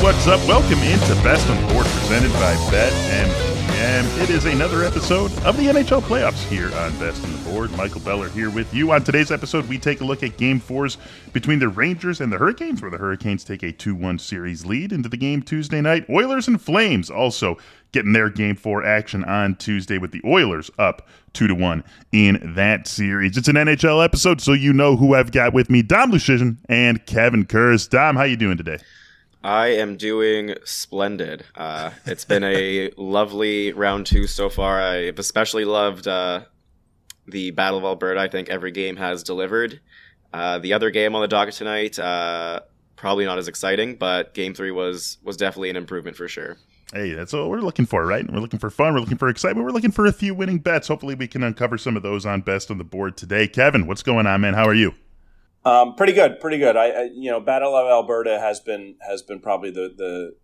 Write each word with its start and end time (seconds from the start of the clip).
What's 0.00 0.28
up? 0.28 0.38
Welcome 0.46 0.78
into 0.78 1.12
Best 1.24 1.50
on 1.50 1.60
Board 1.72 1.84
presented 1.86 2.32
by 2.34 2.54
BetMGM. 2.70 4.22
It 4.22 4.30
is 4.30 4.44
another 4.44 4.84
episode 4.84 5.32
of 5.42 5.56
the 5.56 5.64
NHL 5.64 6.02
playoffs 6.02 6.48
here 6.48 6.72
on 6.76 6.96
Best 7.00 7.24
on 7.24 7.32
the 7.32 7.50
Board. 7.50 7.72
Michael 7.76 8.00
Beller 8.02 8.28
here 8.28 8.48
with 8.48 8.72
you. 8.72 8.92
On 8.92 9.02
today's 9.02 9.32
episode, 9.32 9.68
we 9.68 9.76
take 9.76 10.00
a 10.00 10.04
look 10.04 10.22
at 10.22 10.36
game 10.36 10.60
fours 10.60 10.98
between 11.32 11.58
the 11.58 11.68
Rangers 11.68 12.20
and 12.20 12.32
the 12.32 12.38
Hurricanes, 12.38 12.80
where 12.80 12.92
the 12.92 12.96
Hurricanes 12.96 13.42
take 13.42 13.64
a 13.64 13.72
2 13.72 13.92
1 13.96 14.20
series 14.20 14.64
lead 14.64 14.92
into 14.92 15.08
the 15.08 15.16
game 15.16 15.42
Tuesday 15.42 15.80
night. 15.80 16.08
Oilers 16.08 16.46
and 16.46 16.62
Flames 16.62 17.10
also 17.10 17.58
getting 17.90 18.12
their 18.12 18.30
game 18.30 18.54
four 18.54 18.84
action 18.84 19.24
on 19.24 19.56
Tuesday 19.56 19.98
with 19.98 20.12
the 20.12 20.22
Oilers 20.24 20.70
up 20.78 21.08
two 21.32 21.48
to 21.48 21.54
one 21.56 21.82
in 22.12 22.52
that 22.54 22.86
series. 22.86 23.36
It's 23.36 23.48
an 23.48 23.56
NHL 23.56 24.04
episode, 24.04 24.40
so 24.40 24.52
you 24.52 24.72
know 24.72 24.96
who 24.96 25.16
I've 25.16 25.32
got 25.32 25.52
with 25.52 25.70
me: 25.70 25.82
Dom 25.82 26.12
Luszczyszyn 26.12 26.58
and 26.68 27.04
Kevin 27.06 27.46
Kurz. 27.46 27.88
Dom, 27.88 28.14
how 28.14 28.22
you 28.22 28.36
doing 28.36 28.56
today? 28.56 28.78
I 29.48 29.68
am 29.68 29.96
doing 29.96 30.56
splendid. 30.66 31.42
Uh, 31.54 31.92
it's 32.04 32.26
been 32.26 32.44
a 32.44 32.90
lovely 32.98 33.72
round 33.72 34.04
two 34.04 34.26
so 34.26 34.50
far. 34.50 34.78
I've 34.78 35.18
especially 35.18 35.64
loved 35.64 36.06
uh, 36.06 36.42
the 37.26 37.52
Battle 37.52 37.78
of 37.78 37.84
Alberta. 37.84 38.20
I 38.20 38.28
think 38.28 38.50
every 38.50 38.72
game 38.72 38.96
has 38.96 39.22
delivered. 39.22 39.80
Uh, 40.34 40.58
the 40.58 40.74
other 40.74 40.90
game 40.90 41.14
on 41.14 41.22
the 41.22 41.28
docket 41.28 41.54
tonight, 41.54 41.98
uh, 41.98 42.60
probably 42.94 43.24
not 43.24 43.38
as 43.38 43.48
exciting, 43.48 43.96
but 43.96 44.34
game 44.34 44.52
three 44.52 44.70
was 44.70 45.16
was 45.24 45.38
definitely 45.38 45.70
an 45.70 45.76
improvement 45.76 46.18
for 46.18 46.28
sure. 46.28 46.58
Hey, 46.92 47.14
that's 47.14 47.32
what 47.32 47.48
we're 47.48 47.60
looking 47.60 47.86
for, 47.86 48.04
right? 48.04 48.30
We're 48.30 48.40
looking 48.40 48.58
for 48.58 48.68
fun. 48.68 48.92
We're 48.92 49.00
looking 49.00 49.16
for 49.16 49.30
excitement. 49.30 49.64
We're 49.64 49.72
looking 49.72 49.92
for 49.92 50.04
a 50.04 50.12
few 50.12 50.34
winning 50.34 50.58
bets. 50.58 50.88
Hopefully, 50.88 51.14
we 51.14 51.26
can 51.26 51.42
uncover 51.42 51.78
some 51.78 51.96
of 51.96 52.02
those 52.02 52.26
on 52.26 52.42
best 52.42 52.70
on 52.70 52.76
the 52.76 52.84
board 52.84 53.16
today. 53.16 53.48
Kevin, 53.48 53.86
what's 53.86 54.02
going 54.02 54.26
on, 54.26 54.42
man? 54.42 54.52
How 54.52 54.68
are 54.68 54.74
you? 54.74 54.94
Um, 55.68 55.94
pretty 55.96 56.14
good, 56.14 56.40
pretty 56.40 56.58
good. 56.58 56.76
I, 56.76 56.86
I, 56.86 57.02
you 57.12 57.30
know, 57.30 57.40
Battle 57.40 57.76
of 57.76 57.86
Alberta 57.86 58.38
has 58.40 58.58
been 58.58 58.96
has 59.06 59.20
been 59.22 59.38
probably 59.40 59.70
the 59.70 59.92
the 59.94 60.36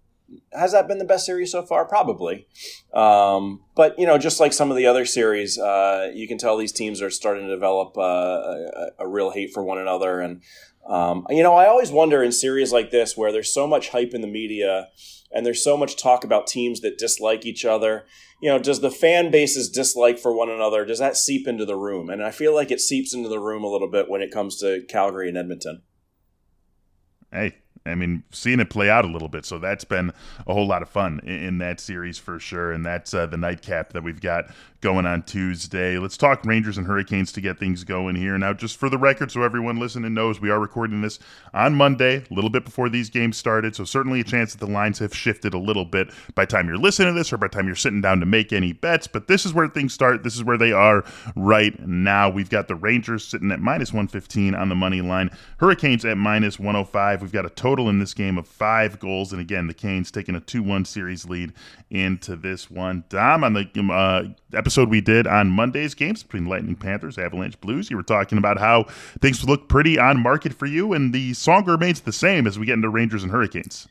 has 0.53 0.73
that 0.73 0.87
been 0.87 0.99
the 0.99 1.05
best 1.05 1.25
series 1.25 1.51
so 1.53 1.63
far? 1.63 1.87
Probably, 1.87 2.47
um, 2.93 3.63
but 3.75 3.99
you 3.99 4.07
know, 4.07 4.19
just 4.19 4.39
like 4.39 4.53
some 4.53 4.71
of 4.71 4.77
the 4.77 4.87
other 4.87 5.07
series, 5.07 5.59
uh, 5.59 6.11
you 6.15 6.29
can 6.29 6.37
tell 6.37 6.59
these 6.59 6.73
teams 6.73 7.01
are 7.01 7.11
starting 7.11 7.47
to 7.47 7.55
develop 7.55 7.97
uh, 7.97 8.01
a, 8.01 8.91
a, 9.01 9.09
real 9.09 9.31
hate 9.31 9.53
for 9.55 9.63
one 9.63 9.79
another. 9.79 10.21
And 10.21 10.43
um, 10.89 11.27
you 11.31 11.43
know, 11.43 11.55
I 11.55 11.67
always 11.67 11.91
wonder 11.91 12.23
in 12.23 12.33
series 12.33 12.73
like 12.73 12.91
this 12.91 13.17
where 13.17 13.33
there's 13.33 13.53
so 13.53 13.67
much 13.67 13.91
hype 13.91 14.15
in 14.15 14.21
the 14.21 14.27
media 14.27 14.89
and 15.33 15.45
there's 15.45 15.65
so 15.65 15.77
much 15.77 15.97
talk 15.97 16.25
about 16.25 16.47
teams 16.47 16.81
that 16.81 16.99
dislike 16.99 17.45
each 17.45 17.65
other 17.65 18.05
you 18.45 18.51
know, 18.51 18.59
does 18.59 18.81
the 18.81 18.91
fan 18.91 19.31
base's 19.31 19.71
dislike 19.71 20.19
for 20.19 20.31
one 20.31 20.51
another 20.51 20.85
does 20.85 20.99
that 20.99 21.17
seep 21.17 21.49
into 21.49 21.65
the 21.65 21.77
room? 21.77 22.11
And 22.11 22.23
I 22.23 22.31
feel 22.31 22.55
like 22.55 22.71
it 22.71 22.79
seeps 22.79 23.15
into 23.15 23.31
the 23.31 23.39
room 23.39 23.65
a 23.65 23.69
little 23.69 23.89
bit 23.89 24.11
when 24.11 24.21
it 24.21 24.31
comes 24.31 24.59
to 24.59 24.83
Calgary 24.87 25.31
and 25.31 25.39
Edmonton. 25.39 25.81
Hey, 27.33 27.57
I 27.87 27.95
mean, 27.95 28.23
seeing 28.31 28.61
it 28.61 28.69
play 28.69 28.91
out 28.91 29.07
a 29.07 29.09
little 29.09 29.29
bit. 29.29 29.47
So 29.47 29.59
that's 29.59 29.85
been 29.85 30.13
a 30.47 30.53
whole 30.53 30.67
lot 30.67 30.83
of 30.83 30.91
fun 30.91 31.21
in, 31.25 31.43
in 31.43 31.59
that 31.59 31.81
series 31.81 32.19
for 32.19 32.39
sure. 32.39 32.71
And 32.71 32.85
that's 32.85 33.15
uh, 33.15 33.25
the 33.25 33.39
nightcap 33.39 33.95
that 33.95 34.03
we've 34.03 34.21
got 34.21 34.53
going 34.85 35.07
on 35.07 35.23
Tuesday. 35.23 35.97
Let's 35.97 36.19
talk 36.19 36.45
Rangers 36.45 36.77
and 36.77 36.87
Hurricanes 36.87 37.33
to 37.33 37.41
get 37.41 37.59
things 37.59 37.85
going 37.85 38.17
here. 38.17 38.37
Now, 38.37 38.53
just 38.53 38.77
for 38.77 38.91
the 38.91 38.99
record, 38.99 39.33
so 39.33 39.43
everyone 39.43 39.81
listening 39.81 40.13
knows, 40.13 40.43
we 40.43 40.51
are 40.51 40.61
recording 40.61 41.01
this 41.01 41.19
on 41.55 41.75
Monday, 41.75 42.17
a 42.31 42.35
little 42.35 42.51
bit 42.51 42.67
before 42.67 42.91
these 42.91 43.09
games 43.09 43.39
started. 43.39 43.75
So, 43.75 43.85
certainly 43.85 44.21
a 44.21 44.25
chance 44.25 44.53
that 44.53 44.65
the 44.65 44.71
lines 44.71 44.99
have 44.99 45.17
shifted 45.17 45.55
a 45.55 45.59
little 45.59 45.87
bit 45.87 46.11
by 46.35 46.45
time 46.45 46.69
you're 46.69 46.77
listening 46.77 47.15
to 47.15 47.19
this 47.19 47.33
or 47.33 47.39
by 47.39 47.49
time 47.49 47.65
you're 47.65 47.75
sitting 47.75 48.03
down 48.03 48.21
to 48.21 48.27
make 48.27 48.53
any 48.53 48.75
bets. 48.75 49.07
But 49.07 49.27
this 49.27 49.47
is 49.47 49.55
where 49.55 49.69
things 49.69 49.95
start. 49.95 50.23
This 50.23 50.37
is 50.37 50.45
where 50.45 50.59
they 50.59 50.73
are 50.73 51.03
right 51.35 51.81
now. 51.81 52.29
We've 52.29 52.51
got 52.51 52.69
the 52.69 52.75
Rangers 52.75 53.25
sitting 53.25 53.51
at 53.53 53.61
minus 53.61 53.91
115 53.91 54.55
on 54.55 54.69
the 54.69 54.75
money 54.75 55.01
line, 55.01 55.31
Hurricanes 55.61 56.05
at 56.05 56.19
minus 56.19 56.59
105. 56.59 57.23
We've 57.23 57.33
got 57.33 57.47
a 57.47 57.51
total 57.51 57.89
in 57.89 58.01
this 58.01 58.13
game 58.13 58.37
of 58.37 58.47
five 58.47 58.99
goals. 58.99 59.33
And 59.33 59.41
again, 59.41 59.67
the 59.67 59.73
Canes 59.73 60.11
taking 60.11 60.35
a 60.35 60.41
2 60.41 60.63
1 60.63 60.85
series 60.85 61.25
lead 61.25 61.55
into 61.89 62.37
this 62.37 62.71
one. 62.71 63.05
Dom 63.09 63.45
on 63.45 63.55
the 63.55 63.71
uh, 63.91 64.35
episode 64.55 64.89
we 64.89 65.01
did 65.01 65.27
on 65.27 65.49
Monday's 65.49 65.95
games 65.95 66.23
between 66.23 66.47
Lightning 66.47 66.75
Panthers, 66.77 67.19
Avalanche 67.19 67.61
Blues. 67.61 67.91
You 67.91 67.97
were 67.97 68.03
talking 68.03 68.39
about 68.39 68.59
how 68.59 68.85
things 69.21 69.45
look 69.45 69.69
pretty 69.69 69.99
on 69.99 70.23
market 70.23 70.55
for 70.55 70.67
you, 70.67 70.93
and 70.93 71.13
the 71.13 71.35
song 71.35 71.65
remains 71.65 72.01
the 72.01 72.13
same 72.13 72.47
as 72.47 72.59
we 72.59 72.67
get 72.67 72.75
into 72.75 72.89
Rangers 72.89 73.23
and 73.23 73.33
Hurricanes. 73.33 73.89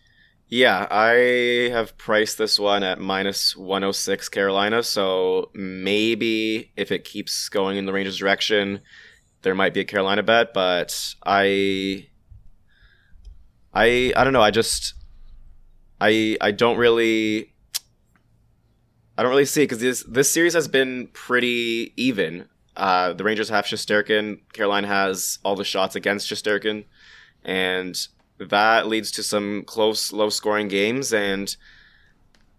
Yeah, 0.49 0.87
I 0.91 1.69
have 1.71 1.97
priced 1.97 2.37
this 2.37 2.59
one 2.59 2.83
at 2.83 2.99
minus 2.99 3.55
106 3.57 4.29
Carolina, 4.29 4.83
so 4.83 5.49
maybe 5.53 6.71
if 6.75 6.91
it 6.91 7.05
keeps 7.05 7.49
going 7.49 7.77
in 7.77 7.85
the 7.85 7.93
Rangers' 7.93 8.17
direction, 8.17 8.81
there 9.41 9.55
might 9.55 9.73
be 9.73 9.79
a 9.79 9.85
Carolina 9.85 10.23
bet, 10.23 10.53
but 10.53 11.15
I 11.25 12.07
I 13.73 14.13
I 14.15 14.23
don't 14.23 14.33
know, 14.33 14.41
I 14.41 14.51
just 14.51 14.93
I 15.99 16.37
I 16.41 16.51
don't 16.51 16.77
really 16.77 17.52
I 19.23 19.25
don't 19.25 19.31
really 19.31 19.45
see 19.45 19.63
because 19.63 19.79
this 19.79 20.03
this 20.03 20.29
series 20.29 20.53
has 20.53 20.67
been 20.67 21.07
pretty 21.13 21.93
even. 21.95 22.49
Uh, 22.75 23.13
the 23.13 23.23
Rangers 23.23 23.47
have 23.47 23.63
Shesterkin. 23.63 24.41
Carolina 24.51 24.85
has 24.87 25.39
all 25.45 25.55
the 25.55 25.63
shots 25.63 25.95
against 25.95 26.29
Shesterkin, 26.29 26.83
and 27.45 27.95
that 28.37 28.87
leads 28.87 29.11
to 29.11 29.23
some 29.23 29.63
close, 29.63 30.11
low 30.11 30.27
scoring 30.27 30.67
games. 30.67 31.13
And 31.13 31.55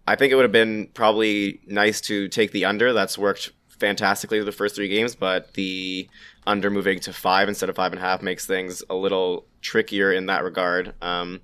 I 0.07 0.15
think 0.15 0.31
it 0.31 0.35
would 0.37 0.41
have 0.41 0.51
been 0.51 0.89
probably 0.95 1.61
nice 1.67 2.01
to 2.01 2.27
take 2.29 2.51
the 2.51 2.65
under. 2.65 2.93
That's 2.93 3.15
worked 3.15 3.51
fantastically 3.67 4.41
the 4.41 4.51
first 4.51 4.73
three 4.73 4.89
games, 4.89 5.13
but 5.13 5.53
the 5.53 6.09
under 6.47 6.71
moving 6.71 6.99
to 7.01 7.13
five 7.13 7.47
instead 7.47 7.69
of 7.69 7.75
five 7.75 7.91
and 7.91 8.01
a 8.01 8.03
half 8.03 8.23
makes 8.23 8.47
things 8.47 8.81
a 8.89 8.95
little 8.95 9.45
trickier 9.61 10.11
in 10.11 10.25
that 10.25 10.43
regard. 10.43 10.95
Um, 10.99 11.41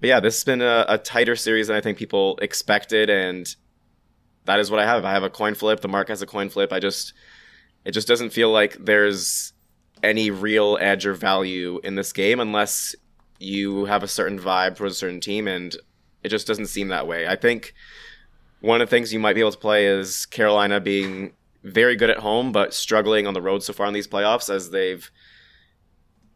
but 0.00 0.08
yeah, 0.08 0.18
this 0.18 0.34
has 0.34 0.42
been 0.44 0.62
a, 0.62 0.84
a 0.88 0.98
tighter 0.98 1.36
series 1.36 1.68
than 1.68 1.76
I 1.76 1.80
think 1.80 1.96
people 1.96 2.40
expected, 2.42 3.08
and 3.08 3.54
that 4.46 4.58
is 4.60 4.70
what 4.70 4.80
I 4.80 4.86
have. 4.86 5.04
I 5.04 5.12
have 5.12 5.22
a 5.22 5.30
coin 5.30 5.54
flip. 5.54 5.80
The 5.80 5.88
mark 5.88 6.08
has 6.08 6.22
a 6.22 6.26
coin 6.26 6.48
flip. 6.48 6.72
I 6.72 6.80
just 6.80 7.12
it 7.84 7.92
just 7.92 8.08
doesn't 8.08 8.30
feel 8.30 8.50
like 8.50 8.76
there's 8.80 9.52
any 10.02 10.30
real 10.30 10.78
edge 10.80 11.06
or 11.06 11.14
value 11.14 11.80
in 11.84 11.94
this 11.94 12.12
game 12.12 12.40
unless 12.40 12.94
you 13.38 13.84
have 13.84 14.02
a 14.02 14.08
certain 14.08 14.38
vibe 14.38 14.76
towards 14.76 14.94
a 14.94 14.98
certain 14.98 15.20
team 15.20 15.46
and 15.46 15.76
it 16.22 16.28
just 16.28 16.46
doesn't 16.46 16.66
seem 16.66 16.88
that 16.88 17.06
way. 17.06 17.26
I 17.26 17.36
think 17.36 17.74
one 18.60 18.80
of 18.80 18.88
the 18.88 18.90
things 18.90 19.12
you 19.12 19.18
might 19.18 19.34
be 19.34 19.40
able 19.40 19.52
to 19.52 19.58
play 19.58 19.86
is 19.86 20.26
Carolina 20.26 20.80
being 20.80 21.32
very 21.62 21.96
good 21.96 22.10
at 22.10 22.18
home 22.18 22.52
but 22.52 22.74
struggling 22.74 23.26
on 23.26 23.34
the 23.34 23.42
road 23.42 23.62
so 23.62 23.72
far 23.72 23.86
in 23.86 23.94
these 23.94 24.08
playoffs 24.08 24.52
as 24.52 24.70
they've 24.70 25.10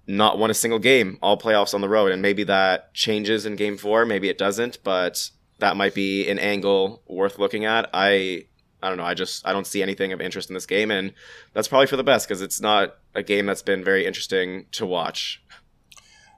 not 0.06 0.38
won 0.38 0.50
a 0.50 0.54
single 0.54 0.78
game 0.78 1.18
all 1.22 1.38
playoffs 1.38 1.74
on 1.74 1.80
the 1.80 1.88
road 1.88 2.12
and 2.12 2.22
maybe 2.22 2.44
that 2.44 2.92
changes 2.94 3.46
in 3.46 3.56
game 3.56 3.76
4, 3.76 4.04
maybe 4.06 4.28
it 4.28 4.38
doesn't, 4.38 4.78
but 4.82 5.30
that 5.60 5.76
might 5.76 5.94
be 5.94 6.28
an 6.28 6.38
angle 6.38 7.02
worth 7.06 7.38
looking 7.38 7.64
at. 7.64 7.88
I 7.92 8.44
I 8.82 8.88
don't 8.88 8.98
know. 8.98 9.04
I 9.04 9.14
just 9.14 9.46
I 9.46 9.52
don't 9.52 9.66
see 9.66 9.82
anything 9.82 10.12
of 10.12 10.20
interest 10.20 10.50
in 10.50 10.54
this 10.54 10.66
game, 10.66 10.90
and 10.90 11.12
that's 11.52 11.68
probably 11.68 11.86
for 11.86 11.96
the 11.96 12.04
best 12.04 12.26
because 12.26 12.42
it's 12.42 12.60
not 12.60 12.96
a 13.14 13.22
game 13.22 13.46
that's 13.46 13.62
been 13.62 13.84
very 13.84 14.06
interesting 14.06 14.66
to 14.72 14.86
watch. 14.86 15.42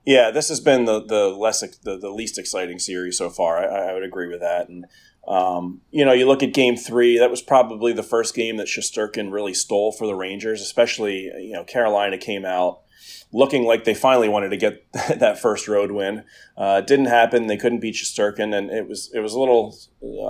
Yeah, 0.05 0.31
this 0.31 0.49
has 0.49 0.61
been 0.61 0.85
the 0.85 1.03
the 1.05 1.29
less 1.29 1.61
the, 1.61 1.97
the 1.97 2.11
least 2.11 2.39
exciting 2.39 2.79
series 2.79 3.19
so 3.19 3.31
far. 3.31 3.59
I, 3.59 3.91
I 3.91 3.93
would 3.95 4.03
agree 4.03 4.29
with 4.29 4.41
that, 4.41 4.69
and 4.69 4.87
um, 5.27 5.83
you 5.91 6.05
know, 6.05 6.13
you 6.13 6.27
look 6.27 6.43
at 6.43 6.53
Game 6.53 6.77
Three. 6.77 7.19
That 7.19 7.31
was 7.31 7.43
probably 7.43 7.93
the 7.93 8.03
first 8.03 8.35
game 8.35 8.57
that 8.57 8.67
Shesterkin 8.67 9.33
really 9.33 9.55
stole 9.55 9.93
for 9.93 10.07
the 10.07 10.17
Rangers. 10.17 10.61
Especially, 10.61 11.31
you 11.39 11.53
know, 11.53 11.65
Carolina 11.65 12.19
came 12.19 12.45
out 12.45 12.81
looking 13.33 13.65
like 13.65 13.85
they 13.85 13.95
finally 13.95 14.29
wanted 14.29 14.51
to 14.51 14.57
get 14.57 14.93
that 14.93 15.39
first 15.39 15.69
road 15.69 15.93
win. 15.93 16.25
Uh, 16.57 16.81
didn't 16.81 17.07
happen. 17.07 17.47
They 17.47 17.57
couldn't 17.57 17.81
beat 17.81 17.95
Shesterkin, 17.95 18.57
and 18.57 18.71
it 18.71 18.89
was 18.89 19.11
it 19.15 19.21
was 19.21 19.35
a 19.35 19.41
little 19.41 19.77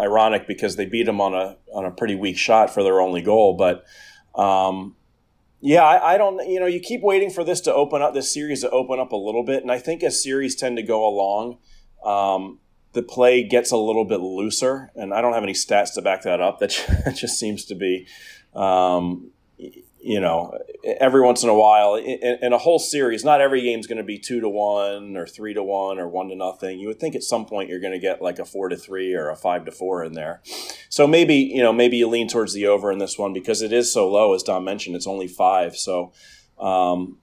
ironic 0.01 0.47
because 0.47 0.77
they 0.77 0.87
beat 0.87 1.07
them 1.07 1.21
on 1.21 1.35
a 1.35 1.57
on 1.73 1.85
a 1.85 1.91
pretty 1.91 2.15
weak 2.15 2.39
shot 2.39 2.73
for 2.73 2.83
their 2.83 3.01
only 3.01 3.23
goal. 3.23 3.57
But 3.57 3.85
um, 4.41 4.97
yeah, 5.61 5.83
I, 5.83 6.15
I, 6.15 6.19
don't. 6.19 6.47
You 6.49 6.61
know, 6.61 6.67
you 6.67 6.81
keep 6.81 7.03
waiting 7.03 7.31
for 7.31 7.45
this 7.45 7.61
to 7.63 7.75
open 7.75 8.03
up, 8.03 8.15
this 8.15 8.33
series 8.33 8.63
to 8.63 8.71
open 8.71 8.99
up 8.99 9.13
a 9.13 9.17
little 9.17 9.45
bit, 9.45 9.63
and 9.63 9.71
I 9.71 9.79
think 9.79 10.03
as 10.03 10.23
series 10.23 10.57
tend 10.57 10.77
to 10.77 10.83
go 10.83 11.07
along. 11.07 11.59
Um, 12.05 12.59
the 12.93 13.03
play 13.03 13.43
gets 13.43 13.71
a 13.71 13.77
little 13.77 14.05
bit 14.05 14.21
looser, 14.21 14.91
and 14.95 15.15
I 15.15 15.21
don't 15.21 15.33
have 15.33 15.43
any 15.43 15.55
stats 15.55 15.95
to 15.95 16.03
back 16.03 16.23
that 16.23 16.41
up. 16.41 16.59
That 16.59 16.71
just 17.17 17.39
seems 17.39 17.65
to 17.67 17.75
be 17.75 18.07
um, 18.55 19.31
you 20.03 20.21
know, 20.21 20.59
every 20.83 21.21
once 21.21 21.45
in 21.45 21.49
a 21.49 21.55
while 21.55 21.95
in, 21.95 22.39
in 22.43 22.53
a 22.53 22.59
whole 22.59 22.81
series, 22.81 23.25
not 23.25 23.41
every 23.41 23.63
game 23.63 23.79
is 23.79 23.87
going 23.87 23.99
to 23.99 24.05
be 24.05 24.19
two 24.19 24.41
to 24.41 24.49
one 24.49 25.17
or 25.17 25.27
three 25.27 25.55
to 25.55 25.63
one 25.63 26.01
or 26.01 26.09
one 26.09 26.29
to 26.29 26.35
nothing. 26.35 26.81
You 26.81 26.89
would 26.89 26.99
think 26.99 27.15
at 27.15 27.23
some 27.23 27.47
point 27.47 27.69
you're 27.69 27.81
going 27.81 27.93
to 27.93 28.01
get 28.01 28.21
like 28.21 28.41
a 28.41 28.45
four 28.45 28.69
to 28.69 28.77
three 28.77 29.15
or 29.15 29.31
a 29.31 29.37
five 29.37 29.65
to 29.67 29.71
four 29.71 30.03
in 30.03 30.15
there. 30.15 30.43
So 30.89 31.07
maybe, 31.07 31.37
you 31.37 31.63
know, 31.63 31.73
maybe 31.73 31.99
you 31.99 32.09
lean 32.09 32.27
towards 32.27 32.53
the 32.53 32.67
over 32.67 32.91
in 32.91 32.99
this 32.99 33.17
one 33.17 33.33
because 33.33 33.63
it 33.63 33.73
is 33.73 33.93
so 33.93 34.11
low, 34.11 34.35
as 34.35 34.43
Dom 34.43 34.65
mentioned, 34.65 34.97
it's 34.97 35.07
only 35.07 35.29
five. 35.29 35.77
So, 35.77 36.13
um, 36.59 37.19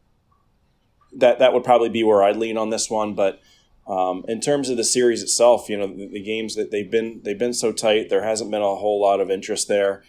that, 1.18 1.40
that 1.40 1.54
would 1.54 1.66
probably 1.66 1.90
be 1.90 2.04
where 2.04 2.24
I'd 2.24 2.38
lean 2.38 2.58
on 2.58 2.70
this 2.70 2.90
one. 2.90 3.14
But, 3.14 3.42
um, 3.88 4.24
in 4.30 4.40
terms 4.40 4.70
of 4.70 4.78
the 4.78 4.84
series 4.86 5.22
itself, 5.22 5.68
you 5.68 5.78
know, 5.78 5.88
the, 5.88 6.08
the 6.08 6.24
games 6.24 6.56
that 6.56 6.72
they've 6.72 6.90
been, 6.90 7.22
they've 7.24 7.38
been 7.38 7.54
so 7.54 7.74
tight, 7.74 8.10
there 8.10 8.24
hasn't 8.24 8.52
been 8.52 8.62
a 8.62 8.76
whole 8.76 9.02
lot 9.02 9.20
of 9.20 9.30
interest 9.30 9.68
there 9.68 10.04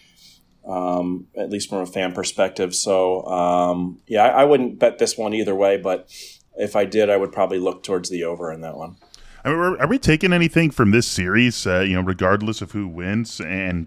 um, 0.71 1.27
at 1.37 1.51
least 1.51 1.69
from 1.69 1.79
a 1.79 1.87
fan 1.87 2.13
perspective. 2.13 2.75
So 2.75 3.25
um, 3.25 4.01
yeah, 4.07 4.25
I, 4.25 4.43
I, 4.43 4.45
wouldn't 4.45 4.79
bet 4.79 4.99
this 4.99 5.19
one 5.19 5.35
either 5.35 5.55
way, 5.55 5.77
but 5.77 6.09
if 6.57 6.77
I 6.77 6.85
did, 6.85 7.11
I 7.11 7.17
would 7.17 7.33
probably 7.33 7.59
look 7.59 7.83
towards 7.83 8.09
the 8.09 8.25
over 8.25 8.53
in 8.53 8.61
that 8.61 8.77
one. 8.77 8.97
I 9.45 9.49
mean, 9.49 9.59
are 9.59 9.87
we 9.87 9.99
taking 9.99 10.33
anything 10.33 10.71
from 10.71 10.91
this 10.91 11.07
series, 11.07 11.67
uh, 11.67 11.81
you 11.81 11.95
know, 11.95 12.03
regardless 12.03 12.61
of 12.61 12.73
who 12.73 12.87
wins? 12.87 13.41
And 13.41 13.87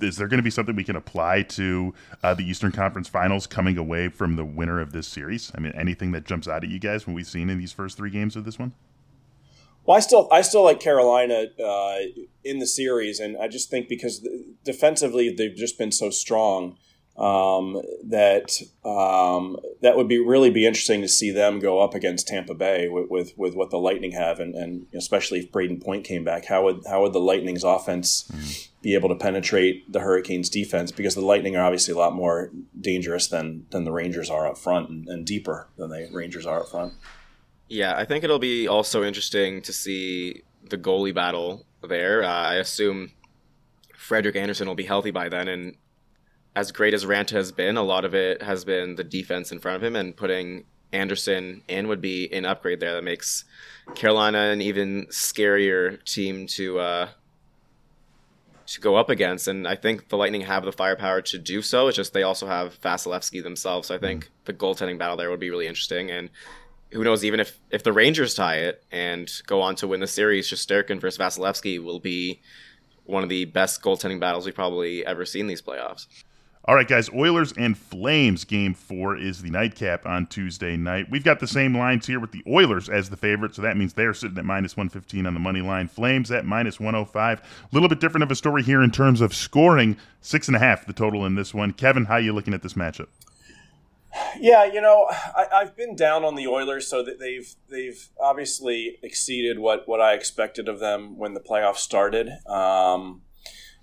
is 0.00 0.16
there 0.16 0.28
going 0.28 0.38
to 0.38 0.42
be 0.42 0.50
something 0.50 0.74
we 0.74 0.84
can 0.84 0.96
apply 0.96 1.42
to 1.42 1.94
uh, 2.22 2.34
the 2.34 2.48
Eastern 2.48 2.72
Conference 2.72 3.06
Finals 3.06 3.46
coming 3.46 3.76
away 3.76 4.08
from 4.08 4.36
the 4.36 4.44
winner 4.44 4.80
of 4.80 4.92
this 4.92 5.06
series? 5.06 5.52
I 5.54 5.60
mean, 5.60 5.72
anything 5.72 6.12
that 6.12 6.24
jumps 6.24 6.48
out 6.48 6.64
at 6.64 6.70
you 6.70 6.78
guys 6.78 7.06
when 7.06 7.14
we've 7.14 7.26
seen 7.26 7.50
in 7.50 7.58
these 7.58 7.72
first 7.72 7.96
three 7.96 8.10
games 8.10 8.34
of 8.34 8.44
this 8.44 8.58
one? 8.58 8.72
Well, 9.86 9.96
I 9.96 10.00
still 10.00 10.28
I 10.32 10.42
still 10.42 10.64
like 10.64 10.80
Carolina 10.80 11.46
uh, 11.62 11.98
in 12.42 12.58
the 12.58 12.66
series, 12.66 13.20
and 13.20 13.36
I 13.36 13.48
just 13.48 13.70
think 13.70 13.88
because 13.88 14.26
defensively 14.64 15.34
they've 15.34 15.54
just 15.54 15.78
been 15.78 15.92
so 15.92 16.10
strong 16.10 16.76
um, 17.16 17.80
that 18.02 18.60
um, 18.84 19.56
that 19.82 19.96
would 19.96 20.08
be 20.08 20.18
really 20.18 20.50
be 20.50 20.66
interesting 20.66 21.00
to 21.02 21.08
see 21.08 21.30
them 21.30 21.60
go 21.60 21.80
up 21.80 21.94
against 21.94 22.26
Tampa 22.26 22.54
Bay 22.54 22.88
with, 22.88 23.08
with, 23.08 23.38
with 23.38 23.54
what 23.54 23.70
the 23.70 23.78
Lightning 23.78 24.12
have, 24.12 24.40
and, 24.40 24.54
and, 24.54 24.86
especially 24.94 25.38
if 25.38 25.52
Brayden 25.52 25.82
Point 25.82 26.04
came 26.04 26.24
back, 26.24 26.46
how 26.46 26.64
would 26.64 26.82
how 26.88 27.02
would 27.02 27.12
the 27.12 27.20
Lightning's 27.20 27.62
offense 27.62 28.24
mm. 28.32 28.68
be 28.82 28.94
able 28.94 29.08
to 29.10 29.14
penetrate 29.14 29.90
the 29.92 30.00
Hurricanes' 30.00 30.48
defense? 30.48 30.90
Because 30.90 31.14
the 31.14 31.20
Lightning 31.20 31.56
are 31.56 31.64
obviously 31.64 31.94
a 31.94 31.98
lot 31.98 32.14
more 32.14 32.50
dangerous 32.80 33.28
than 33.28 33.66
than 33.70 33.84
the 33.84 33.92
Rangers 33.92 34.28
are 34.28 34.48
up 34.48 34.58
front, 34.58 34.88
and, 34.88 35.08
and 35.08 35.24
deeper 35.24 35.68
than 35.76 35.90
the 35.90 36.08
Rangers 36.12 36.46
are 36.46 36.60
up 36.60 36.70
front. 36.70 36.94
Yeah, 37.68 37.94
I 37.96 38.04
think 38.04 38.24
it'll 38.24 38.38
be 38.38 38.68
also 38.68 39.02
interesting 39.02 39.62
to 39.62 39.72
see 39.72 40.42
the 40.68 40.78
goalie 40.78 41.14
battle 41.14 41.64
there. 41.82 42.22
Uh, 42.22 42.28
I 42.28 42.54
assume 42.56 43.12
Frederik 43.96 44.36
Andersen 44.36 44.68
will 44.68 44.74
be 44.74 44.84
healthy 44.84 45.10
by 45.10 45.28
then, 45.28 45.48
and 45.48 45.76
as 46.56 46.72
great 46.72 46.94
as 46.94 47.04
Raanta 47.04 47.30
has 47.30 47.52
been, 47.52 47.76
a 47.76 47.82
lot 47.82 48.04
of 48.04 48.14
it 48.14 48.42
has 48.42 48.64
been 48.64 48.96
the 48.96 49.04
defense 49.04 49.50
in 49.50 49.58
front 49.58 49.76
of 49.76 49.82
him, 49.82 49.96
and 49.96 50.16
putting 50.16 50.64
Anderson 50.92 51.62
in 51.68 51.88
would 51.88 52.00
be 52.00 52.32
an 52.32 52.44
upgrade 52.44 52.80
there 52.80 52.94
that 52.94 53.04
makes 53.04 53.44
Carolina 53.94 54.38
an 54.38 54.62
even 54.62 55.06
scarier 55.06 56.02
team 56.04 56.46
to 56.48 56.78
uh, 56.78 57.08
to 58.66 58.80
go 58.80 58.96
up 58.96 59.10
against. 59.10 59.48
And 59.48 59.66
I 59.66 59.74
think 59.74 60.08
the 60.08 60.16
Lightning 60.16 60.42
have 60.42 60.64
the 60.64 60.72
firepower 60.72 61.20
to 61.22 61.38
do 61.38 61.60
so. 61.60 61.88
It's 61.88 61.96
just 61.96 62.12
they 62.12 62.22
also 62.22 62.46
have 62.46 62.80
Vasilevskiy 62.80 63.42
themselves. 63.42 63.88
So 63.88 63.94
I 63.94 63.98
think 63.98 64.24
mm. 64.24 64.28
the 64.44 64.54
goaltending 64.54 64.98
battle 64.98 65.16
there 65.16 65.30
would 65.30 65.40
be 65.40 65.50
really 65.50 65.66
interesting. 65.66 66.10
And 66.10 66.30
who 66.94 67.02
knows, 67.02 67.24
even 67.24 67.40
if, 67.40 67.58
if 67.70 67.82
the 67.82 67.92
Rangers 67.92 68.34
tie 68.34 68.58
it 68.58 68.84
and 68.92 69.30
go 69.46 69.60
on 69.60 69.74
to 69.76 69.88
win 69.88 70.00
the 70.00 70.06
series, 70.06 70.48
Shesterkin 70.48 71.00
versus 71.00 71.18
Vasilevskiy 71.18 71.82
will 71.82 71.98
be 71.98 72.40
one 73.04 73.22
of 73.22 73.28
the 73.28 73.44
best 73.46 73.82
goaltending 73.82 74.20
battles 74.20 74.46
we've 74.46 74.54
probably 74.54 75.04
ever 75.04 75.26
seen 75.26 75.48
these 75.48 75.60
playoffs. 75.60 76.06
All 76.66 76.74
right, 76.74 76.88
guys, 76.88 77.10
Oilers 77.12 77.52
and 77.58 77.76
Flames 77.76 78.44
game 78.44 78.72
four 78.72 79.18
is 79.18 79.42
the 79.42 79.50
nightcap 79.50 80.06
on 80.06 80.26
Tuesday 80.26 80.78
night. 80.78 81.10
We've 81.10 81.24
got 81.24 81.40
the 81.40 81.46
same 81.46 81.76
lines 81.76 82.06
here 82.06 82.18
with 82.18 82.32
the 82.32 82.42
Oilers 82.48 82.88
as 82.88 83.10
the 83.10 83.18
favorite, 83.18 83.54
so 83.54 83.60
that 83.60 83.76
means 83.76 83.92
they're 83.92 84.14
sitting 84.14 84.38
at 84.38 84.46
minus 84.46 84.74
115 84.74 85.26
on 85.26 85.34
the 85.34 85.40
money 85.40 85.60
line. 85.60 85.88
Flames 85.88 86.30
at 86.30 86.46
minus 86.46 86.80
105. 86.80 87.40
A 87.40 87.42
little 87.72 87.88
bit 87.90 88.00
different 88.00 88.22
of 88.22 88.30
a 88.30 88.34
story 88.34 88.62
here 88.62 88.82
in 88.82 88.90
terms 88.90 89.20
of 89.20 89.34
scoring. 89.34 89.98
Six 90.22 90.46
and 90.46 90.56
a 90.56 90.60
half 90.60 90.86
the 90.86 90.94
total 90.94 91.26
in 91.26 91.34
this 91.34 91.52
one. 91.52 91.72
Kevin, 91.72 92.06
how 92.06 92.14
are 92.14 92.20
you 92.20 92.32
looking 92.32 92.54
at 92.54 92.62
this 92.62 92.74
matchup? 92.74 93.08
Yeah, 94.38 94.64
you 94.64 94.80
know, 94.80 95.08
I, 95.10 95.46
have 95.60 95.76
been 95.76 95.96
down 95.96 96.24
on 96.24 96.34
the 96.34 96.46
Oilers, 96.46 96.88
so 96.88 97.02
that 97.02 97.18
they've 97.18 97.52
they've 97.68 98.08
obviously 98.20 98.98
exceeded 99.02 99.58
what 99.58 99.88
what 99.88 100.00
I 100.00 100.14
expected 100.14 100.68
of 100.68 100.78
them 100.80 101.18
when 101.18 101.34
the 101.34 101.40
playoffs 101.40 101.78
started. 101.78 102.30
Um, 102.46 103.22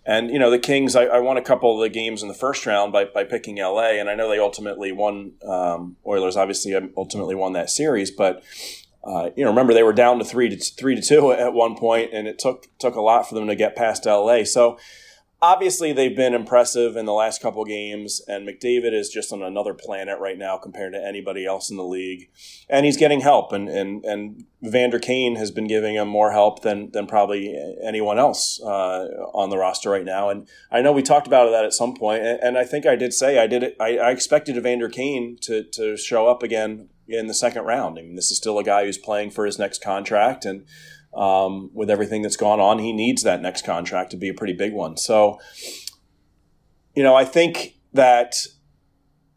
and 0.05 0.31
you 0.31 0.39
know 0.39 0.49
the 0.49 0.59
Kings, 0.59 0.95
I, 0.95 1.05
I, 1.05 1.19
won 1.19 1.37
a 1.37 1.41
couple 1.41 1.75
of 1.75 1.81
the 1.81 1.89
games 1.89 2.21
in 2.23 2.27
the 2.27 2.33
first 2.33 2.65
round 2.65 2.91
by, 2.91 3.05
by 3.05 3.23
picking 3.23 3.57
LA, 3.57 3.91
and 3.91 4.09
I 4.09 4.15
know 4.15 4.29
they 4.29 4.39
ultimately 4.39 4.91
won. 4.91 5.33
Um, 5.47 5.97
Oilers 6.05 6.37
obviously 6.37 6.75
ultimately 6.97 7.35
won 7.35 7.53
that 7.53 7.69
series, 7.69 8.09
but 8.09 8.41
uh, 9.03 9.29
you 9.35 9.43
know 9.43 9.51
remember 9.51 9.73
they 9.73 9.83
were 9.83 9.93
down 9.93 10.17
to 10.19 10.25
three 10.25 10.49
to 10.49 10.57
three 10.57 10.95
to 10.95 11.01
two 11.01 11.31
at 11.33 11.53
one 11.53 11.75
point, 11.75 12.11
and 12.13 12.27
it 12.27 12.39
took 12.39 12.67
took 12.79 12.95
a 12.95 13.01
lot 13.01 13.27
for 13.29 13.35
them 13.35 13.47
to 13.47 13.55
get 13.55 13.75
past 13.75 14.05
LA. 14.05 14.43
So 14.43 14.79
obviously 15.41 15.91
they've 15.91 16.15
been 16.15 16.35
impressive 16.35 16.95
in 16.95 17.05
the 17.05 17.13
last 17.13 17.41
couple 17.41 17.65
games 17.65 18.21
and 18.27 18.47
McDavid 18.47 18.93
is 18.93 19.09
just 19.09 19.33
on 19.33 19.41
another 19.41 19.73
planet 19.73 20.19
right 20.19 20.37
now 20.37 20.57
compared 20.57 20.93
to 20.93 21.03
anybody 21.03 21.45
else 21.45 21.71
in 21.71 21.77
the 21.77 21.83
league. 21.83 22.29
And 22.69 22.85
he's 22.85 22.97
getting 22.97 23.21
help 23.21 23.51
and 23.51 23.67
and, 23.67 24.05
and 24.05 24.45
Vander 24.61 24.99
Kane 24.99 25.37
has 25.37 25.49
been 25.49 25.67
giving 25.67 25.95
him 25.95 26.07
more 26.07 26.31
help 26.31 26.61
than 26.61 26.91
than 26.91 27.07
probably 27.07 27.55
anyone 27.83 28.19
else 28.19 28.61
uh, 28.61 29.07
on 29.33 29.49
the 29.49 29.57
roster 29.57 29.89
right 29.89 30.05
now. 30.05 30.29
And 30.29 30.47
i 30.71 30.81
know 30.81 30.91
we 30.91 31.01
talked 31.01 31.27
about 31.27 31.49
that 31.49 31.65
at 31.65 31.73
some 31.73 31.95
point 31.95 32.23
and, 32.23 32.39
and 32.41 32.57
i 32.57 32.63
think 32.63 32.85
i 32.85 32.95
did 32.95 33.13
say 33.13 33.39
i 33.39 33.47
did 33.47 33.63
it 33.63 33.75
i, 33.79 33.97
I 33.97 34.11
expected 34.11 34.61
Vander 34.61 34.89
Kane 34.89 35.37
to 35.41 35.63
to 35.63 35.97
show 35.97 36.27
up 36.27 36.43
again 36.43 36.89
in 37.07 37.27
the 37.27 37.33
second 37.33 37.63
round. 37.63 37.97
I 37.97 38.03
mean 38.03 38.15
this 38.15 38.31
is 38.31 38.37
still 38.37 38.59
a 38.59 38.63
guy 38.63 38.85
who's 38.85 38.97
playing 38.97 39.31
for 39.31 39.45
his 39.45 39.57
next 39.57 39.83
contract 39.83 40.45
and 40.45 40.65
um, 41.13 41.69
with 41.73 41.89
everything 41.89 42.21
that's 42.21 42.37
gone 42.37 42.59
on, 42.59 42.79
he 42.79 42.93
needs 42.93 43.23
that 43.23 43.41
next 43.41 43.65
contract 43.65 44.11
to 44.11 44.17
be 44.17 44.29
a 44.29 44.33
pretty 44.33 44.53
big 44.53 44.73
one. 44.73 44.97
So, 44.97 45.39
you 46.95 47.03
know, 47.03 47.15
I 47.15 47.25
think 47.25 47.75
that 47.93 48.35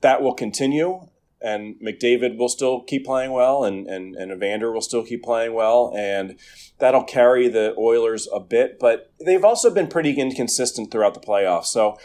that 0.01 0.23
will 0.23 0.35
continue, 0.35 1.09
and 1.41 1.77
McDavid 1.85 2.39
will 2.39 2.49
still 2.49 2.83
keep 2.83 3.05
playing 3.05 3.33
well, 3.33 3.65
and 3.65 3.89
and 3.89 4.15
and 4.15 4.33
Evander 4.33 4.73
will 4.73 4.81
still 4.81 5.05
keep 5.05 5.23
playing 5.23 5.55
well, 5.55 5.93
and 5.97 6.39
that'll 6.79 7.05
carry 7.05 7.49
the 7.49 7.75
Oilers 7.77 8.29
a 8.33 8.41
bit. 8.41 8.79
But 8.79 9.13
they've 9.25 9.45
also 9.45 9.71
been 9.71 9.89
pretty 9.89 10.13
inconsistent 10.13 10.91
throughout 10.91 11.15
the 11.15 11.21
playoffs. 11.21 11.67
So, 11.67 11.99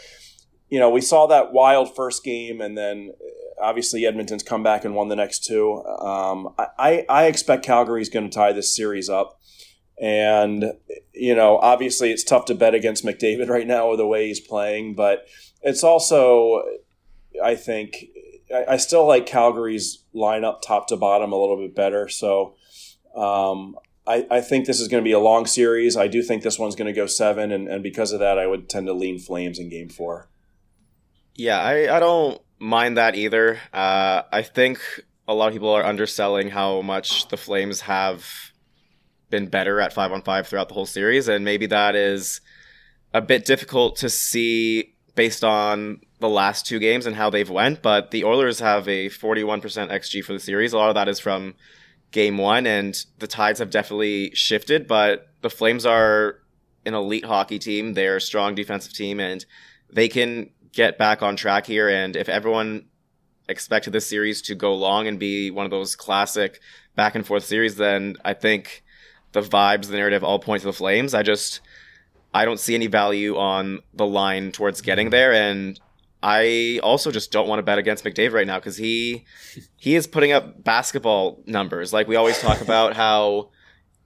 you 0.68 0.78
know, 0.78 0.90
we 0.90 1.00
saw 1.00 1.26
that 1.26 1.52
wild 1.52 1.94
first 1.94 2.24
game, 2.24 2.60
and 2.60 2.76
then 2.76 3.12
obviously 3.60 4.06
Edmonton's 4.06 4.42
come 4.42 4.62
back 4.62 4.84
and 4.84 4.94
won 4.94 5.08
the 5.08 5.16
next 5.16 5.44
two. 5.44 5.82
Um, 5.84 6.54
I, 6.78 7.04
I 7.08 7.26
expect 7.26 7.64
Calgary's 7.64 8.08
going 8.08 8.28
to 8.28 8.34
tie 8.34 8.52
this 8.52 8.74
series 8.74 9.08
up. 9.08 9.39
And, 10.00 10.72
you 11.12 11.34
know, 11.34 11.58
obviously 11.58 12.10
it's 12.10 12.24
tough 12.24 12.46
to 12.46 12.54
bet 12.54 12.74
against 12.74 13.04
McDavid 13.04 13.48
right 13.48 13.66
now 13.66 13.90
with 13.90 13.98
the 13.98 14.06
way 14.06 14.28
he's 14.28 14.40
playing, 14.40 14.94
but 14.94 15.26
it's 15.62 15.84
also, 15.84 16.62
I 17.44 17.54
think, 17.54 18.06
I, 18.54 18.64
I 18.70 18.76
still 18.78 19.06
like 19.06 19.26
Calgary's 19.26 20.02
lineup 20.14 20.62
top 20.62 20.88
to 20.88 20.96
bottom 20.96 21.32
a 21.32 21.36
little 21.36 21.58
bit 21.58 21.74
better. 21.74 22.08
So 22.08 22.54
um, 23.14 23.76
I, 24.06 24.26
I, 24.30 24.40
think 24.40 24.66
this 24.66 24.80
is 24.80 24.88
going 24.88 25.02
to 25.02 25.06
be 25.06 25.12
a 25.12 25.18
long 25.18 25.44
series. 25.44 25.96
I 25.96 26.08
do 26.08 26.22
think 26.22 26.42
this 26.42 26.58
one's 26.58 26.76
going 26.76 26.86
to 26.86 26.92
go 26.92 27.06
seven, 27.06 27.52
and, 27.52 27.68
and 27.68 27.82
because 27.82 28.12
of 28.12 28.20
that, 28.20 28.38
I 28.38 28.46
would 28.46 28.68
tend 28.68 28.86
to 28.86 28.92
lean 28.92 29.18
Flames 29.18 29.58
in 29.58 29.68
game 29.68 29.88
four. 29.88 30.28
Yeah, 31.34 31.60
I, 31.60 31.96
I 31.96 32.00
don't 32.00 32.40
mind 32.58 32.96
that 32.96 33.16
either. 33.16 33.58
Uh, 33.72 34.22
I 34.32 34.42
think 34.42 34.80
a 35.28 35.34
lot 35.34 35.48
of 35.48 35.52
people 35.52 35.70
are 35.70 35.84
underselling 35.84 36.50
how 36.50 36.82
much 36.82 37.28
the 37.28 37.36
Flames 37.36 37.82
have 37.82 38.49
been 39.30 39.46
better 39.46 39.80
at 39.80 39.92
five 39.92 40.12
on 40.12 40.22
five 40.22 40.46
throughout 40.46 40.68
the 40.68 40.74
whole 40.74 40.86
series, 40.86 41.28
and 41.28 41.44
maybe 41.44 41.66
that 41.66 41.94
is 41.94 42.40
a 43.14 43.20
bit 43.20 43.44
difficult 43.44 43.96
to 43.96 44.08
see 44.08 44.94
based 45.14 45.44
on 45.44 46.00
the 46.20 46.28
last 46.28 46.66
two 46.66 46.78
games 46.78 47.06
and 47.06 47.16
how 47.16 47.30
they've 47.30 47.50
went. 47.50 47.82
But 47.82 48.10
the 48.10 48.24
Oilers 48.24 48.60
have 48.60 48.88
a 48.88 49.08
41% 49.08 49.60
xG 49.90 50.24
for 50.24 50.32
the 50.32 50.40
series. 50.40 50.72
A 50.72 50.78
lot 50.78 50.88
of 50.88 50.94
that 50.94 51.08
is 51.08 51.18
from 51.18 51.54
game 52.10 52.38
one, 52.38 52.66
and 52.66 52.96
the 53.18 53.26
tides 53.26 53.58
have 53.58 53.70
definitely 53.70 54.30
shifted. 54.34 54.86
But 54.86 55.28
the 55.40 55.50
Flames 55.50 55.86
are 55.86 56.40
an 56.86 56.94
elite 56.94 57.24
hockey 57.24 57.58
team. 57.58 57.94
They're 57.94 58.16
a 58.16 58.20
strong 58.20 58.54
defensive 58.54 58.92
team, 58.92 59.20
and 59.20 59.44
they 59.92 60.08
can 60.08 60.50
get 60.72 60.98
back 60.98 61.22
on 61.22 61.36
track 61.36 61.66
here. 61.66 61.88
And 61.88 62.16
if 62.16 62.28
everyone 62.28 62.86
expected 63.48 63.92
this 63.92 64.06
series 64.06 64.40
to 64.42 64.54
go 64.54 64.74
long 64.74 65.06
and 65.08 65.18
be 65.18 65.50
one 65.50 65.64
of 65.64 65.70
those 65.70 65.96
classic 65.96 66.60
back 66.94 67.14
and 67.14 67.26
forth 67.26 67.44
series, 67.44 67.76
then 67.76 68.16
I 68.24 68.34
think 68.34 68.84
the 69.32 69.42
vibes, 69.42 69.88
the 69.88 69.96
narrative 69.96 70.24
all 70.24 70.38
point 70.38 70.62
to 70.62 70.66
the 70.66 70.72
Flames. 70.72 71.14
I 71.14 71.22
just 71.22 71.60
I 72.32 72.44
don't 72.44 72.60
see 72.60 72.74
any 72.74 72.86
value 72.86 73.36
on 73.36 73.80
the 73.94 74.06
line 74.06 74.52
towards 74.52 74.80
getting 74.80 75.06
mm-hmm. 75.06 75.12
there, 75.12 75.32
and 75.32 75.80
I 76.22 76.80
also 76.82 77.10
just 77.10 77.32
don't 77.32 77.48
want 77.48 77.58
to 77.58 77.62
bet 77.62 77.78
against 77.78 78.04
McDavid 78.04 78.32
right 78.32 78.46
now 78.46 78.58
because 78.58 78.76
he 78.76 79.24
he 79.76 79.96
is 79.96 80.06
putting 80.06 80.32
up 80.32 80.62
basketball 80.62 81.42
numbers. 81.46 81.92
Like 81.92 82.08
we 82.08 82.16
always 82.16 82.38
talk 82.40 82.60
about 82.62 82.94
how 82.94 83.50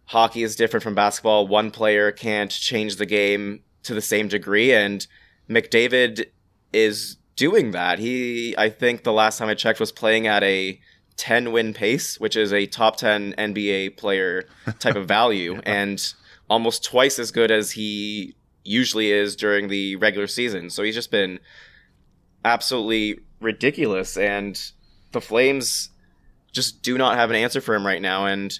hockey 0.06 0.42
is 0.42 0.56
different 0.56 0.82
from 0.82 0.94
basketball. 0.94 1.46
One 1.46 1.70
player 1.70 2.12
can't 2.12 2.50
change 2.50 2.96
the 2.96 3.06
game 3.06 3.60
to 3.82 3.94
the 3.94 4.02
same 4.02 4.28
degree, 4.28 4.72
and 4.72 5.06
McDavid 5.48 6.26
is 6.72 7.16
doing 7.36 7.72
that. 7.72 7.98
He 7.98 8.54
I 8.56 8.68
think 8.70 9.02
the 9.02 9.12
last 9.12 9.38
time 9.38 9.48
I 9.48 9.54
checked 9.54 9.80
was 9.80 9.92
playing 9.92 10.26
at 10.26 10.42
a 10.42 10.80
10 11.16 11.52
win 11.52 11.72
pace, 11.74 12.18
which 12.18 12.36
is 12.36 12.52
a 12.52 12.66
top 12.66 12.96
10 12.96 13.34
NBA 13.38 13.96
player 13.96 14.44
type 14.78 14.96
of 14.96 15.06
value, 15.08 15.60
and 15.64 16.14
almost 16.48 16.84
twice 16.84 17.18
as 17.18 17.30
good 17.30 17.50
as 17.50 17.72
he 17.72 18.34
usually 18.64 19.10
is 19.10 19.36
during 19.36 19.68
the 19.68 19.96
regular 19.96 20.26
season. 20.26 20.70
So 20.70 20.82
he's 20.82 20.94
just 20.94 21.10
been 21.10 21.38
absolutely 22.44 23.20
ridiculous. 23.40 24.16
And 24.16 24.60
the 25.12 25.20
Flames 25.20 25.90
just 26.52 26.82
do 26.82 26.98
not 26.98 27.16
have 27.16 27.30
an 27.30 27.36
answer 27.36 27.60
for 27.60 27.74
him 27.74 27.86
right 27.86 28.02
now. 28.02 28.26
And 28.26 28.58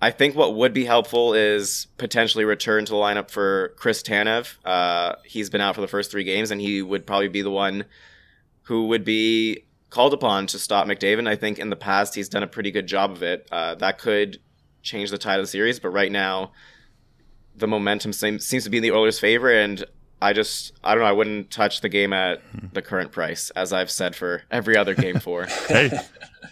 I 0.00 0.10
think 0.10 0.34
what 0.34 0.54
would 0.56 0.72
be 0.72 0.84
helpful 0.84 1.34
is 1.34 1.86
potentially 1.96 2.44
return 2.44 2.84
to 2.84 2.92
the 2.92 2.98
lineup 2.98 3.30
for 3.30 3.74
Chris 3.76 4.02
Tanev. 4.02 4.56
Uh, 4.64 5.14
he's 5.24 5.50
been 5.50 5.60
out 5.60 5.74
for 5.74 5.80
the 5.80 5.88
first 5.88 6.10
three 6.10 6.24
games, 6.24 6.50
and 6.50 6.60
he 6.60 6.82
would 6.82 7.06
probably 7.06 7.28
be 7.28 7.42
the 7.42 7.50
one 7.50 7.84
who 8.62 8.88
would 8.88 9.04
be 9.04 9.64
called 9.92 10.14
upon 10.14 10.46
to 10.48 10.58
stop 10.58 10.86
McDavid. 10.86 11.28
I 11.28 11.36
think 11.36 11.58
in 11.58 11.68
the 11.70 11.76
past 11.76 12.14
he's 12.14 12.28
done 12.28 12.42
a 12.42 12.46
pretty 12.46 12.70
good 12.70 12.86
job 12.86 13.10
of 13.12 13.22
it. 13.22 13.46
Uh, 13.52 13.74
that 13.76 13.98
could 13.98 14.38
change 14.82 15.10
the 15.10 15.18
tide 15.18 15.38
of 15.38 15.44
the 15.44 15.48
series. 15.48 15.78
But 15.78 15.90
right 15.90 16.10
now, 16.10 16.52
the 17.54 17.68
momentum 17.68 18.12
seems 18.12 18.46
seems 18.46 18.64
to 18.64 18.70
be 18.70 18.78
in 18.78 18.82
the 18.82 18.92
Oilers' 18.92 19.18
favor, 19.20 19.50
and 19.52 19.84
I 20.22 20.32
just 20.32 20.72
I 20.82 20.94
don't 20.94 21.02
know. 21.04 21.08
I 21.08 21.12
wouldn't 21.12 21.50
touch 21.50 21.82
the 21.82 21.88
game 21.90 22.12
at 22.12 22.40
the 22.72 22.80
current 22.82 23.12
price, 23.12 23.50
as 23.50 23.72
I've 23.72 23.90
said 23.90 24.16
for 24.16 24.42
every 24.50 24.76
other 24.76 24.94
game 24.94 25.20
for. 25.20 25.44
hey, 25.68 25.90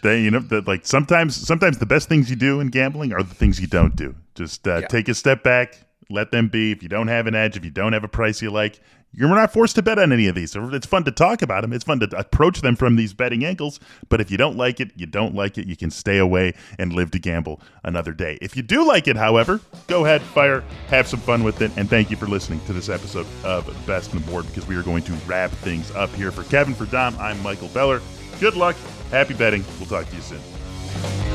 they, 0.03 0.21
you 0.23 0.31
know 0.31 0.41
that 0.41 0.69
like 0.69 0.85
sometimes 0.87 1.35
sometimes 1.35 1.79
the 1.79 1.87
best 1.87 2.09
things 2.09 2.29
you 2.29 2.37
do 2.37 2.61
in 2.61 2.69
gambling 2.69 3.13
are 3.15 3.23
the 3.23 3.35
things 3.35 3.59
you 3.61 3.67
don't 3.67 3.97
do. 3.97 4.15
Just 4.35 4.69
uh, 4.69 4.81
Yeah. 4.83 4.87
take 4.89 5.09
a 5.09 5.15
step 5.15 5.43
back, 5.43 5.79
let 6.11 6.31
them 6.31 6.49
be. 6.49 6.73
If 6.73 6.83
you 6.83 6.89
don't 6.89 7.09
have 7.09 7.27
an 7.27 7.35
edge, 7.35 7.57
if 7.57 7.65
you 7.65 7.71
don't 7.71 7.93
have 7.93 8.05
a 8.05 8.09
price 8.09 8.43
you 8.43 8.51
like, 8.51 8.81
you're 9.13 9.29
not 9.29 9.53
forced 9.53 9.75
to 9.75 9.83
bet 9.83 9.99
on 9.99 10.13
any 10.13 10.29
of 10.29 10.37
these. 10.37 10.55
It's 10.55 10.87
fun 10.87 11.03
to 11.03 11.11
talk 11.11 11.43
about 11.43 11.63
them. 11.63 11.73
It's 11.73 11.83
fun 11.83 11.99
to 11.99 12.17
approach 12.17 12.61
them 12.61 12.77
from 12.77 12.95
these 12.95 13.13
betting 13.13 13.45
angles. 13.45 13.81
But 14.09 14.21
if 14.21 14.31
you 14.31 14.37
don't 14.37 14.57
like 14.57 14.79
it, 14.79 14.93
you 14.95 15.07
don't 15.07 15.35
like 15.35 15.59
it. 15.59 15.67
You 15.67 15.77
can 15.77 15.91
stay 15.91 16.19
away 16.19 16.55
and 16.79 16.93
live 16.93 17.11
to 17.11 17.19
gamble 17.19 17.61
another 17.83 18.13
day. 18.13 18.39
If 18.41 18.57
you 18.57 18.63
do 18.63 18.87
like 18.87 19.09
it, 19.09 19.17
however, 19.17 19.61
go 19.89 20.05
ahead, 20.05 20.23
fire, 20.23 20.63
have 20.87 21.09
some 21.09 21.19
fun 21.19 21.43
with 21.43 21.61
it, 21.61 21.73
and 21.77 21.91
thank 21.91 22.09
you 22.09 22.17
for 22.17 22.27
listening 22.27 22.61
to 22.67 22.73
this 22.73 22.89
episode 22.89 23.27
of 23.43 23.67
Best 23.85 24.13
in 24.13 24.21
the 24.21 24.27
Board 24.31 24.47
because 24.47 24.69
we 24.69 24.77
are 24.77 24.83
going 24.85 25.03
to 25.03 25.13
wrap 25.27 25.51
things 25.51 25.91
up 25.93 26.11
here. 26.11 26.31
For 26.31 26.45
Kevin, 26.45 26.75
for 26.75 26.87
Dom, 26.87 27.17
I'm 27.19 27.43
Michael 27.43 27.69
Beller. 27.69 28.01
Good 28.39 28.55
luck. 28.55 28.77
Happy 29.11 29.35
betting. 29.35 29.65
We'll 29.81 29.89
talk 29.89 30.09
to 30.09 30.15
you 30.15 30.23
soon. 30.23 31.30